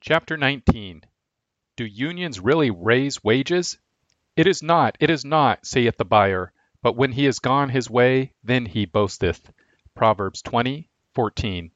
[0.00, 1.02] Chapter 19
[1.74, 3.78] Do Unions Really Raise Wages?
[4.36, 7.90] It is not, it is not, saith the buyer, but when he is gone his
[7.90, 9.50] way, then he boasteth.
[9.96, 11.72] Proverbs 20:14.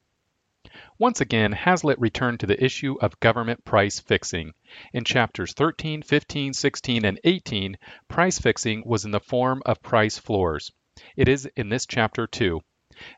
[0.98, 4.54] Once again, Hazlitt returned to the issue of government price fixing.
[4.92, 7.76] In chapters 13, 15, 16, and 18,
[8.06, 10.70] price fixing was in the form of price floors.
[11.16, 12.60] It is in this chapter too.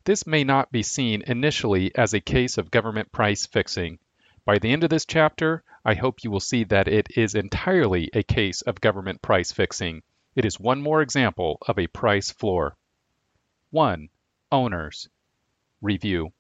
[0.05, 3.98] This may not be seen initially as a case of government price fixing.
[4.46, 8.11] By the end of this chapter, I hope you will see that it is entirely
[8.12, 10.03] a case of government price fixing.
[10.34, 12.76] It is one more example of a price floor.
[13.70, 14.11] 1.
[14.53, 15.08] Owners.
[15.80, 16.34] Review.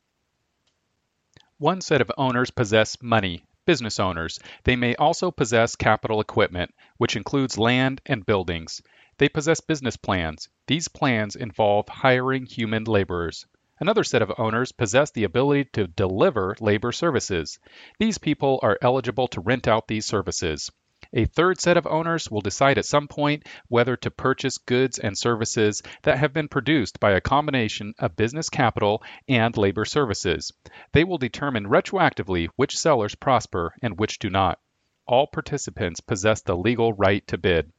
[1.56, 4.38] One set of owners possess money, business owners.
[4.64, 8.82] They may also possess capital equipment, which includes land and buildings.
[9.16, 10.50] They possess business plans.
[10.66, 13.46] These plans involve hiring human laborers.
[13.80, 17.58] Another set of owners possess the ability to deliver labor services.
[17.98, 20.70] These people are eligible to rent out these services.
[21.12, 25.18] A third set of owners will decide at some point whether to purchase goods and
[25.18, 30.50] services that have been produced by a combination of business capital and labor services.
[30.92, 34.58] They will determine retroactively which sellers prosper and which do not.
[35.06, 37.70] All participants possess the legal right to bid.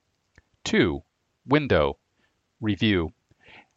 [0.66, 1.02] 2.
[1.48, 1.98] Window.
[2.62, 3.12] Review.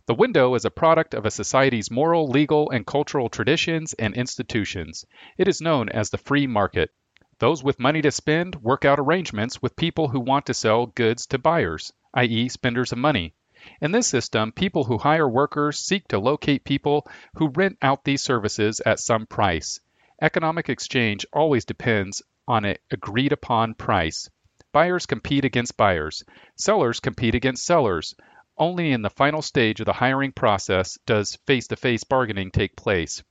[0.08, 5.04] The window is a product of a society's moral, legal, and cultural traditions and institutions.
[5.36, 6.94] It is known as the free market.
[7.40, 11.26] Those with money to spend work out arrangements with people who want to sell goods
[11.26, 13.34] to buyers, i.e., spenders of money.
[13.82, 18.24] In this system, people who hire workers seek to locate people who rent out these
[18.24, 19.78] services at some price.
[20.22, 24.30] Economic exchange always depends on an agreed upon price.
[24.72, 26.24] Buyers compete against buyers.
[26.56, 28.14] Sellers compete against sellers.
[28.60, 32.74] Only in the final stage of the hiring process does face to face bargaining take
[32.74, 33.22] place.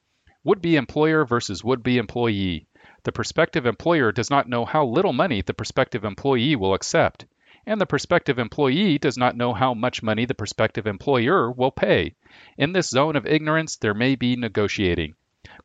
[0.46, 2.68] Would be employer versus would be employee.
[3.04, 7.26] The prospective employer does not know how little money the prospective employee will accept,
[7.66, 12.16] and the prospective employee does not know how much money the prospective employer will pay.
[12.58, 15.16] In this zone of ignorance, there may be negotiating,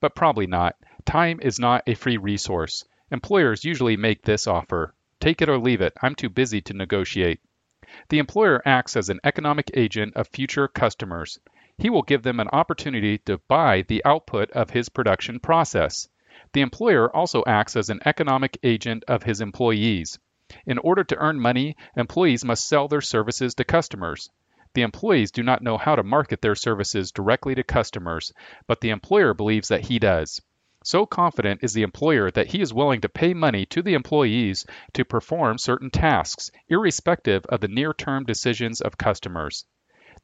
[0.01, 0.75] but probably not.
[1.05, 2.85] Time is not a free resource.
[3.13, 7.39] Employers usually make this offer take it or leave it, I'm too busy to negotiate.
[8.09, 11.39] The employer acts as an economic agent of future customers.
[11.77, 16.09] He will give them an opportunity to buy the output of his production process.
[16.55, 20.19] The employer also acts as an economic agent of his employees.
[20.65, 24.31] In order to earn money, employees must sell their services to customers.
[24.75, 28.33] The employees do not know how to market their services directly to customers,
[28.67, 30.41] but the employer believes that he does.
[30.85, 34.67] So confident is the employer that he is willing to pay money to the employees
[34.95, 39.65] to perform certain tasks, irrespective of the near term decisions of customers.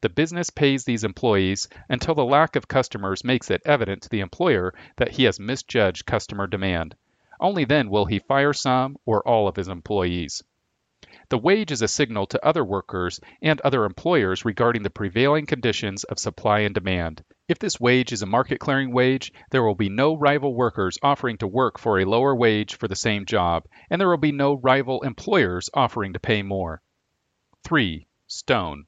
[0.01, 4.19] The business pays these employees until the lack of customers makes it evident to the
[4.19, 6.95] employer that he has misjudged customer demand.
[7.39, 10.43] Only then will he fire some or all of his employees.
[11.29, 16.03] The wage is a signal to other workers and other employers regarding the prevailing conditions
[16.03, 17.23] of supply and demand.
[17.47, 21.37] If this wage is a market clearing wage, there will be no rival workers offering
[21.37, 24.53] to work for a lower wage for the same job, and there will be no
[24.53, 26.81] rival employers offering to pay more.
[27.63, 28.07] 3.
[28.27, 28.85] Stone.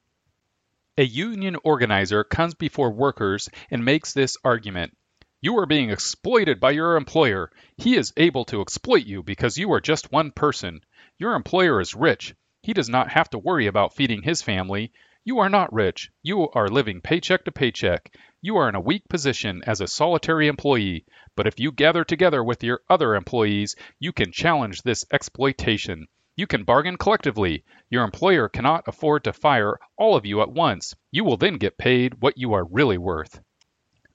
[0.98, 4.96] A union organizer comes before workers and makes this argument.
[5.42, 7.50] You are being exploited by your employer.
[7.78, 10.82] He is able to exploit you because you are just one person.
[11.22, 12.34] Your employer is rich.
[12.64, 14.92] He does not have to worry about feeding his family.
[15.24, 16.09] You are not rich.
[16.24, 18.12] You are living paycheck to paycheck.
[18.42, 21.06] You are in a weak position as a solitary employee,
[21.36, 26.08] but if you gather together with your other employees, you can challenge this exploitation.
[26.36, 27.66] You can bargain collectively.
[27.92, 30.96] Your employer cannot afford to fire all of you at once.
[31.12, 33.40] You will then get paid what you are really worth.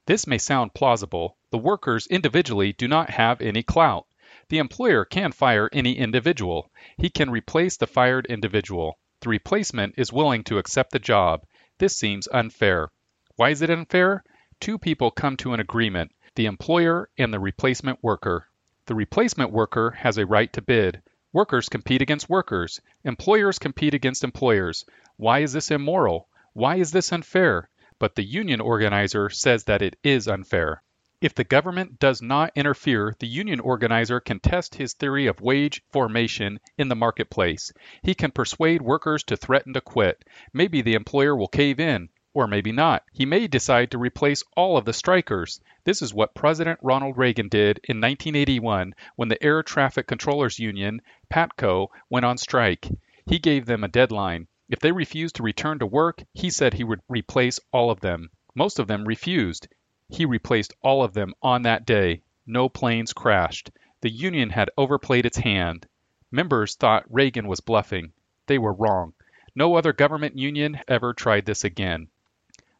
[0.06, 1.36] This may sound plausible.
[1.52, 4.06] The workers individually do not have any clout.
[4.48, 6.70] The employer can fire any individual.
[6.96, 8.96] He can replace the fired individual.
[9.20, 11.44] The replacement is willing to accept the job.
[11.78, 12.90] This seems unfair.
[13.34, 14.22] Why is it unfair?
[14.60, 18.48] Two people come to an agreement the employer and the replacement worker.
[18.84, 21.02] The replacement worker has a right to bid.
[21.32, 22.80] Workers compete against workers.
[23.02, 24.84] Employers compete against employers.
[25.16, 26.28] Why is this immoral?
[26.52, 27.68] Why is this unfair?
[27.98, 30.84] But the union organizer says that it is unfair.
[31.18, 35.82] If the government does not interfere, the union organizer can test his theory of wage
[35.90, 37.72] formation in the marketplace.
[38.02, 40.26] He can persuade workers to threaten to quit.
[40.52, 43.02] Maybe the employer will cave in, or maybe not.
[43.14, 45.58] He may decide to replace all of the strikers.
[45.84, 51.00] This is what President Ronald Reagan did in 1981 when the Air Traffic Controllers Union,
[51.30, 52.88] PATCO, went on strike.
[53.24, 54.48] He gave them a deadline.
[54.68, 58.28] If they refused to return to work, he said he would replace all of them.
[58.54, 59.66] Most of them refused.
[60.08, 62.22] He replaced all of them on that day.
[62.46, 63.70] No planes crashed.
[64.02, 65.88] The union had overplayed its hand.
[66.30, 68.12] Members thought Reagan was bluffing.
[68.46, 69.14] They were wrong.
[69.54, 72.08] No other government union ever tried this again.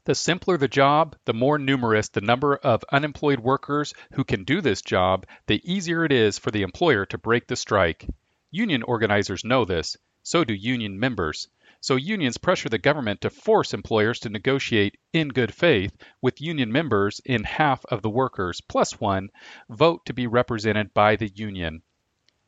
[0.05, 4.61] The simpler the job, the more numerous the number of unemployed workers who can do
[4.61, 8.06] this job, the easier it is for the employer to break the strike.
[8.52, 9.96] Union organizers know this.
[10.22, 11.49] So do union members.
[11.86, 16.72] So unions pressure the government to force employers to negotiate in good faith with union
[16.72, 19.28] members in half of the workers, plus one,
[19.68, 21.82] vote to be represented by the union.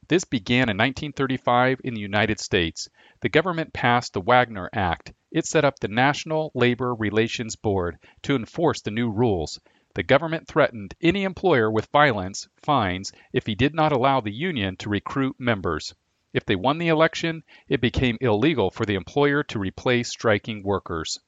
[0.08, 2.88] This began in 1935 in the United States.
[3.20, 5.12] The government passed the Wagner Act.
[5.31, 9.61] It set up the National Labor Relations Board to enforce the new rules.
[9.94, 14.75] The government threatened any employer with violence, fines, if he did not allow the union
[14.79, 15.94] to recruit members.
[16.33, 21.19] If they won the election, it became illegal for the employer to replace striking workers.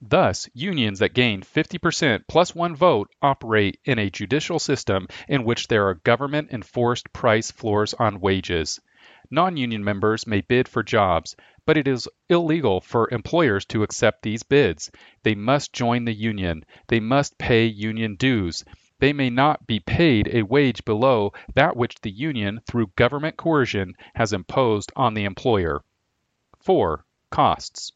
[0.00, 5.68] Thus, unions that gain 50% plus one vote operate in a judicial system in which
[5.68, 8.80] there are government enforced price floors on wages.
[9.30, 14.22] Non union members may bid for jobs, but it is illegal for employers to accept
[14.22, 14.90] these bids.
[15.22, 16.66] They must join the union.
[16.88, 18.62] They must pay union dues.
[19.00, 23.94] They may not be paid a wage below that which the union, through government coercion,
[24.14, 25.82] has imposed on the employer.
[26.60, 27.04] 4.
[27.30, 27.92] Costs.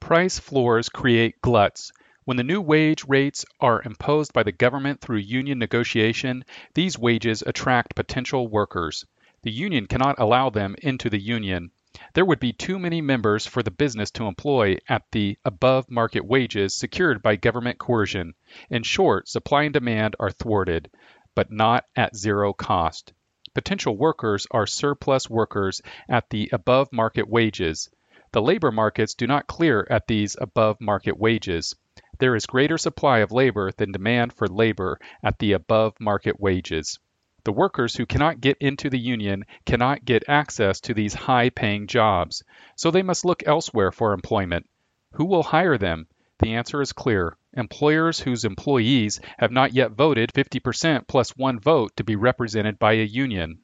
[0.00, 1.92] Price floors create gluts.
[2.24, 6.44] When the new wage rates are imposed by the government through union negotiation,
[6.74, 9.04] these wages attract potential workers.
[9.42, 11.72] The union cannot allow them into the union.
[12.14, 16.24] There would be too many members for the business to employ at the above market
[16.24, 18.32] wages secured by government coercion.
[18.70, 20.90] In short, supply and demand are thwarted,
[21.34, 23.12] but not at zero cost.
[23.54, 27.90] Potential workers are surplus workers at the above market wages.
[28.32, 31.76] The labor markets do not clear at these above market wages.
[32.18, 36.98] There is greater supply of labor than demand for labor at the above market wages.
[37.44, 41.88] The workers who cannot get into the union cannot get access to these high paying
[41.88, 42.44] jobs,
[42.76, 44.68] so they must look elsewhere for employment.
[45.14, 46.06] Who will hire them?
[46.38, 51.96] The answer is clear employers whose employees have not yet voted 50% plus one vote
[51.96, 53.58] to be represented by a union.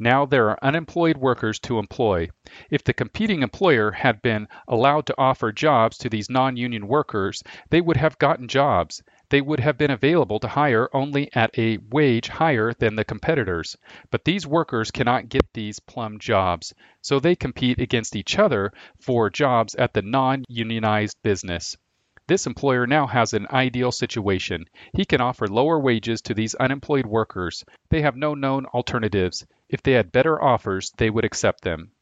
[0.00, 2.28] Now there are unemployed workers to employ.
[2.70, 7.42] If the competing employer had been allowed to offer jobs to these non union workers,
[7.70, 9.02] they would have gotten jobs.
[9.30, 13.76] They would have been available to hire only at a wage higher than the competitors.
[14.10, 19.28] But these workers cannot get these plum jobs, so they compete against each other for
[19.28, 21.76] jobs at the non unionized business.
[22.26, 24.66] This employer now has an ideal situation.
[24.94, 27.64] He can offer lower wages to these unemployed workers.
[27.88, 29.46] They have no known alternatives.
[29.68, 31.92] If they had better offers, they would accept them.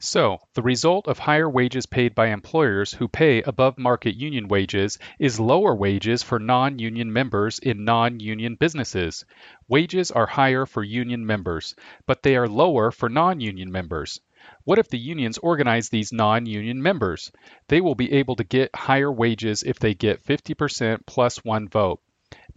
[0.00, 4.96] So, the result of higher wages paid by employers who pay above market union wages
[5.18, 9.24] is lower wages for non union members in non union businesses.
[9.66, 11.74] Wages are higher for union members,
[12.06, 14.20] but they are lower for non union members.
[14.62, 17.32] What if the unions organize these non union members?
[17.66, 22.00] They will be able to get higher wages if they get 50% plus one vote.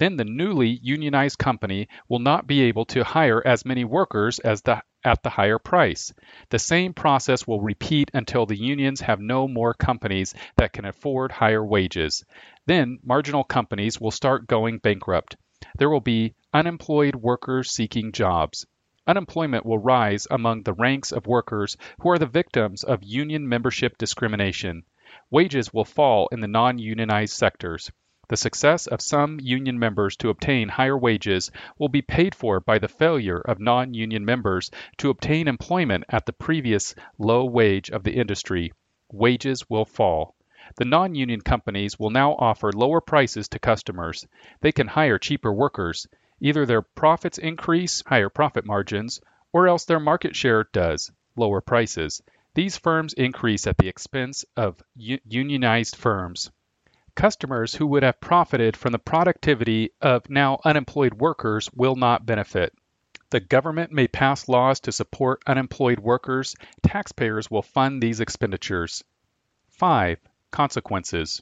[0.02, 4.64] Then the newly unionized company will not be able to hire as many workers as
[4.64, 6.12] the, at the higher price.
[6.50, 11.32] The same process will repeat until the unions have no more companies that can afford
[11.32, 12.26] higher wages.
[12.66, 15.36] Then marginal companies will start going bankrupt.
[15.78, 18.66] There will be unemployed workers seeking jobs.
[19.06, 24.00] Unemployment will rise among the ranks of workers who are the victims of union membership
[24.00, 24.82] discrimination.
[25.30, 27.92] Wages will fall in the non unionized sectors.
[28.32, 32.80] The success of some union members to obtain higher wages will be paid for by
[32.80, 38.04] the failure of non union members to obtain employment at the previous low wage of
[38.06, 38.72] the industry.
[39.12, 40.38] Wages will fall.
[40.78, 44.26] The non union companies will now offer lower prices to customers.
[44.62, 46.08] They can hire cheaper workers.
[46.40, 49.20] Either their profits increase, higher profit margins,
[49.52, 52.24] or else their market share does, lower prices.
[52.54, 56.50] These firms increase at the expense of unionized firms.
[57.16, 62.74] Customers who would have profited from the productivity of now unemployed workers will not benefit.
[63.32, 66.56] The government may pass laws to support unemployed workers.
[66.84, 69.04] Taxpayers will fund these expenditures.
[69.70, 70.20] 5.
[70.52, 71.42] Consequences.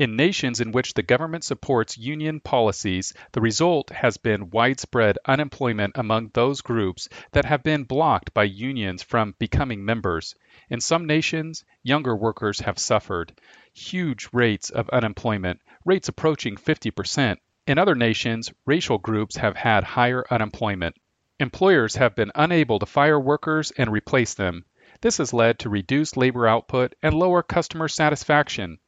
[0.00, 5.92] In nations in which the government supports union policies, the result has been widespread unemployment
[5.98, 10.34] among those groups that have been blocked by unions from becoming members.
[10.70, 13.38] In some nations, younger workers have suffered
[13.74, 17.36] huge rates of unemployment, rates approaching 50%.
[17.66, 20.96] In other nations, racial groups have had higher unemployment.
[21.38, 24.64] Employers have been unable to fire workers and replace them.
[25.02, 28.78] This has led to reduced labor output and lower customer satisfaction.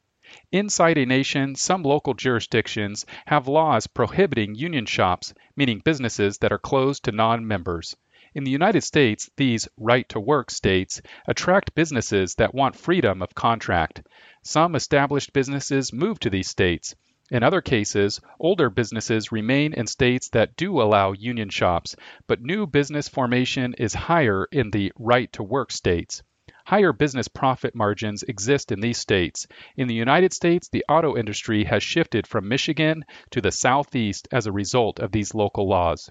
[0.51, 6.59] Inside a nation, some local jurisdictions have laws prohibiting union shops, meaning businesses that are
[6.59, 7.97] closed to non members.
[8.35, 13.35] In the United States, these right to work states attract businesses that want freedom of
[13.35, 14.07] contract.
[14.43, 16.95] Some established businesses move to these states.
[17.31, 21.95] In other cases, older businesses remain in states that do allow union shops,
[22.27, 26.23] but new business formation is higher in the right to work states.
[26.65, 29.47] Higher business profit margins exist in these states.
[29.77, 34.47] In the United States, the auto industry has shifted from Michigan to the Southeast as
[34.47, 36.11] a result of these local laws.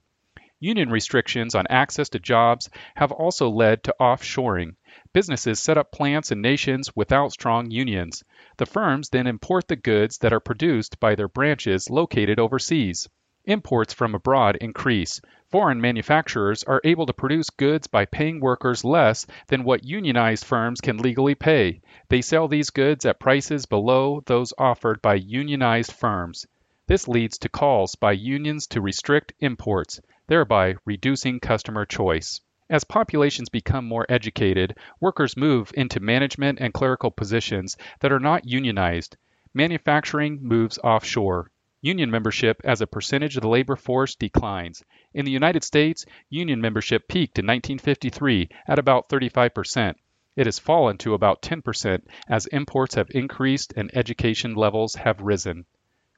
[0.60, 4.75] Union restrictions on access to jobs have also led to offshoring.
[5.13, 8.24] Businesses set up plants in nations without strong unions.
[8.58, 13.10] The firms then import the goods that are produced by their branches located overseas.
[13.45, 15.19] Imports from abroad increase.
[15.50, 20.79] Foreign manufacturers are able to produce goods by paying workers less than what unionized firms
[20.79, 21.81] can legally pay.
[22.07, 26.45] They sell these goods at prices below those offered by unionized firms.
[26.88, 32.41] This leads to calls by unions to restrict imports, thereby reducing customer choice.
[32.69, 38.48] As populations become more educated, workers move into management and clerical positions that are not
[38.48, 39.17] unionized.
[39.53, 41.50] Manufacturing moves offshore.
[41.83, 44.83] Union membership as a percentage of the labor force declines.
[45.15, 49.95] In the United States, union membership peaked in 1953 at about 35%.
[50.35, 55.65] It has fallen to about 10% as imports have increased and education levels have risen.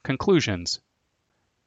[0.02, 0.80] Conclusions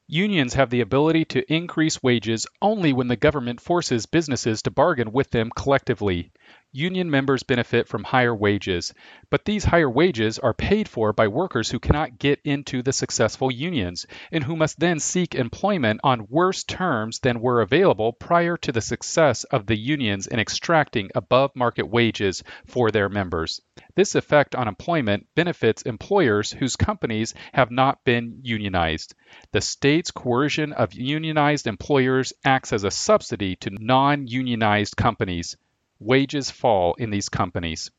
[0.05, 5.11] Unions have the ability to increase wages only when the government forces businesses to bargain
[5.11, 6.31] with them collectively
[6.71, 8.93] union members benefit from higher wages,
[9.29, 13.49] but these higher wages are paid for by workers who cannot get into the successful
[13.49, 18.71] unions and who must then seek employment on worse terms than were available prior to
[18.71, 23.61] the success of the unions in extracting above market wages for their members.
[23.95, 29.15] This effect on employment benefits employers whose companies have not been unionized.
[29.51, 35.55] The state's coercion of unionized employers acts as a subsidy to non unionized companies
[35.99, 37.91] wages fall in these companies.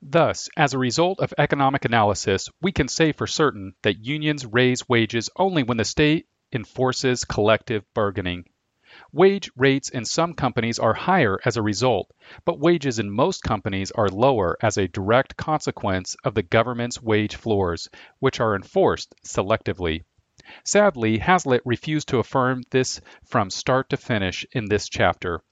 [0.00, 4.88] Thus, as a result of economic analysis, we can say for certain that unions raise
[4.88, 8.44] wages only when the state enforces collective bargaining.
[9.12, 12.10] Wage rates in some companies are higher as a result,
[12.44, 17.36] but wages in most companies are lower as a direct consequence of the government's wage
[17.36, 20.04] floors, which are enforced selectively.
[20.64, 25.42] Sadly, Hazlitt refused to affirm this from start to finish in this chapter.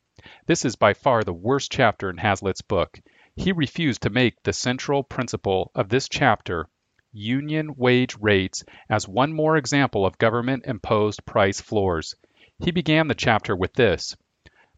[0.47, 2.99] This is by far the worst chapter in Hazlitt's book.
[3.37, 6.69] He refused to make the central principle of this chapter,
[7.13, 12.15] union wage rates, as one more example of government imposed price floors.
[12.59, 14.17] He began the chapter with this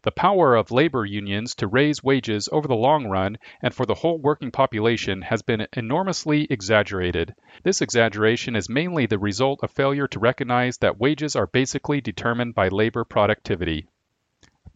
[0.03, 3.95] The power of labor unions to raise wages over the long run and for the
[3.95, 7.33] whole working population has been enormously exaggerated.
[7.63, 12.53] This exaggeration is mainly the result of failure to recognize that wages are basically determined
[12.53, 13.87] by labor productivity.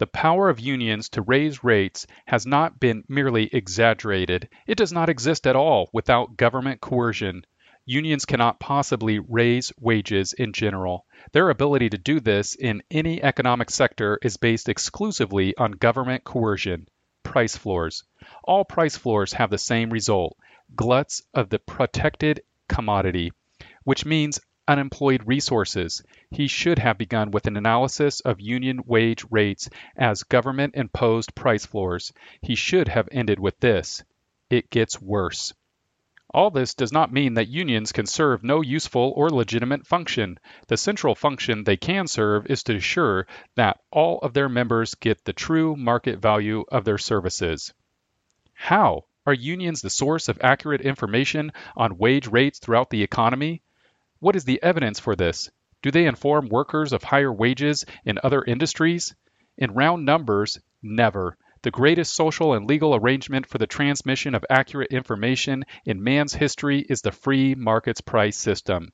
[0.03, 4.49] The power of unions to raise rates has not been merely exaggerated.
[4.67, 7.45] It does not exist at all without government coercion.
[7.85, 11.05] Unions cannot possibly raise wages in general.
[11.31, 16.89] Their ability to do this in any economic sector is based exclusively on government coercion.
[17.23, 18.03] Price floors.
[18.43, 20.35] All price floors have the same result
[20.75, 23.31] gluts of the protected commodity,
[23.85, 26.03] which means unemployed resources.
[26.31, 31.65] He should have begun with an analysis of union wage rates as government imposed price
[31.65, 32.13] floors.
[32.41, 34.03] He should have ended with this
[34.49, 35.53] it gets worse.
[36.33, 40.39] All this does not mean that unions can serve no useful or legitimate function.
[40.67, 45.25] The central function they can serve is to ensure that all of their members get
[45.25, 47.73] the true market value of their services.
[48.53, 49.05] How?
[49.25, 53.61] Are unions the source of accurate information on wage rates throughout the economy?
[54.23, 55.49] What is the evidence for this?
[55.81, 59.13] Do they inform workers of higher wages in other industries?
[59.57, 61.37] In round numbers, never.
[61.63, 66.85] The greatest social and legal arrangement for the transmission of accurate information in man's history
[66.87, 68.93] is the free market's price system.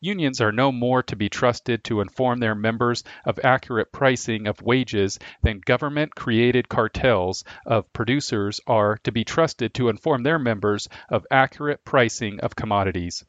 [0.00, 4.62] Unions are no more to be trusted to inform their members of accurate pricing of
[4.62, 10.88] wages than government created cartels of producers are to be trusted to inform their members
[11.10, 13.26] of accurate pricing of commodities.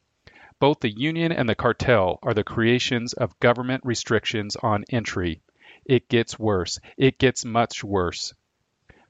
[0.62, 5.42] Both the union and the cartel are the creations of government restrictions on entry.
[5.84, 6.78] It gets worse.
[6.96, 8.32] It gets much worse.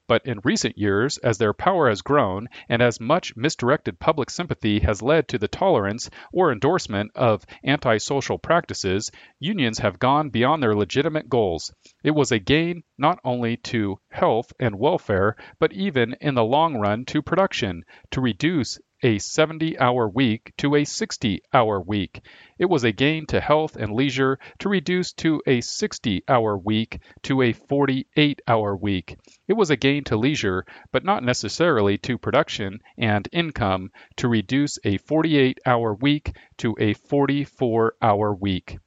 [0.07, 4.81] But in recent years, as their power has grown and as much misdirected public sympathy
[4.81, 10.75] has led to the tolerance or endorsement of antisocial practices, unions have gone beyond their
[10.75, 11.71] legitimate goals.
[12.03, 16.77] It was a gain not only to health and welfare, but even in the long
[16.79, 22.21] run to production, to reduce a 70 hour week to a 60 hour week.
[22.59, 27.01] It was a gain to health and leisure to reduce to a 60 hour week
[27.23, 29.17] to a 48 hour week.
[29.49, 34.79] It was a gain to leisure, but not necessarily to production and income, to reduce
[34.85, 38.79] a 48 hour week to a 44 hour week.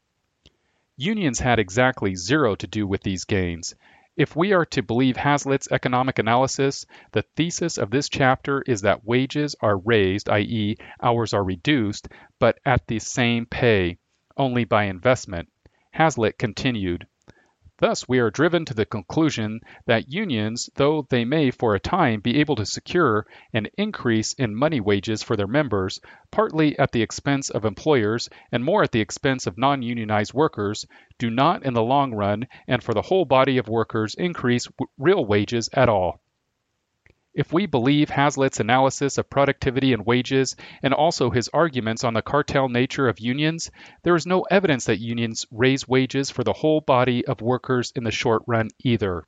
[0.97, 3.75] Unions had exactly zero to do with these gains.
[4.17, 9.03] If we are to believe Hazlitt's economic analysis, the thesis of this chapter is that
[9.03, 12.07] wages are raised, i.e., hours are reduced,
[12.39, 13.97] but at the same pay,
[14.37, 15.49] only by investment.
[15.91, 17.05] Hazlitt continued,
[17.77, 22.21] Thus, we are driven to the conclusion that unions, though they may for a time
[22.21, 25.99] be able to secure an increase in money wages for their members,
[26.31, 30.85] partly at the expense of employers and more at the expense of non unionized workers,
[31.19, 35.25] do not in the long run and for the whole body of workers increase real
[35.25, 36.21] wages at all.
[37.35, 42.21] If we believe Hazlitt's analysis of productivity and wages, and also his arguments on the
[42.21, 43.71] cartel nature of unions,
[44.03, 48.05] there is no evidence that unions raise wages for the whole body of workers in
[48.05, 49.25] the short run either.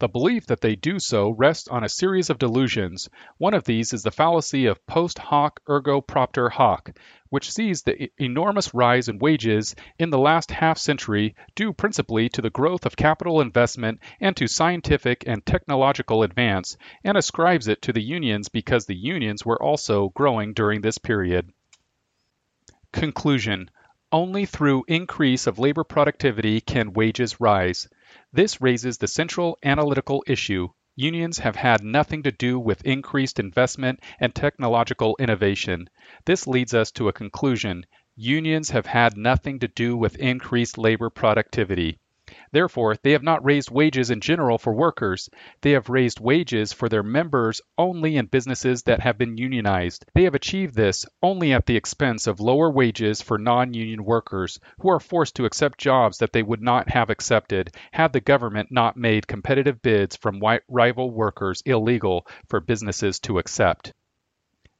[0.00, 3.08] The belief that they do so rests on a series of delusions.
[3.38, 6.98] One of these is the fallacy of post hoc ergo propter hoc,
[7.28, 12.42] which sees the enormous rise in wages in the last half century due principally to
[12.42, 17.92] the growth of capital investment and to scientific and technological advance, and ascribes it to
[17.92, 21.52] the unions because the unions were also growing during this period.
[22.92, 23.70] Conclusion
[24.10, 27.88] Only through increase of labor productivity can wages rise.
[28.32, 30.68] This raises the central analytical issue.
[30.94, 35.88] Unions have had nothing to do with increased investment and technological innovation.
[36.24, 37.84] This leads us to a conclusion.
[38.14, 41.98] Unions have had nothing to do with increased labor productivity.
[42.52, 45.28] Therefore, they have not raised wages in general for workers.
[45.60, 50.06] They have raised wages for their members only in businesses that have been unionized.
[50.14, 54.58] They have achieved this only at the expense of lower wages for non union workers,
[54.78, 58.72] who are forced to accept jobs that they would not have accepted had the government
[58.72, 63.92] not made competitive bids from rival workers illegal for businesses to accept.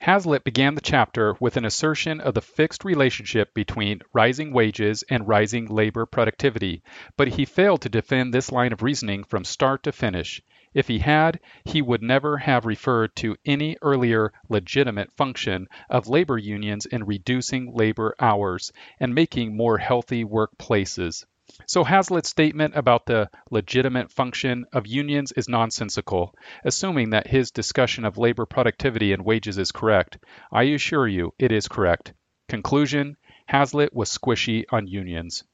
[0.04, 5.26] Hazlitt began the chapter with an assertion of the fixed relationship between rising wages and
[5.26, 6.82] rising labor productivity,
[7.16, 10.42] but he failed to defend this line of reasoning from start to finish.
[10.74, 16.36] If he had, he would never have referred to any earlier legitimate function of labor
[16.36, 21.24] unions in reducing labor hours and making more healthy workplaces.
[21.66, 28.04] So Hazlitt's statement about the legitimate function of unions is nonsensical, assuming that his discussion
[28.04, 30.18] of labor productivity and wages is correct.
[30.50, 32.14] I assure you it is correct.
[32.48, 35.44] Conclusion Hazlitt was squishy on unions.